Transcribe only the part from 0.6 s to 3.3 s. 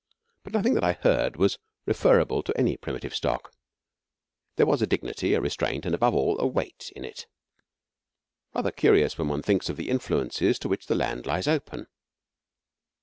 that I heard was referable to any primitive